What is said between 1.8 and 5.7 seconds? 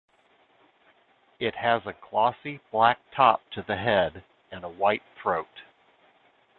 a glossy black top to the head and a white throat.